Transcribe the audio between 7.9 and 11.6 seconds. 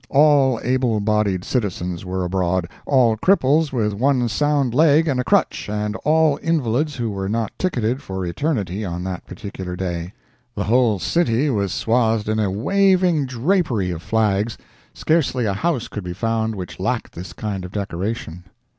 for eternity on that particular day. The whole city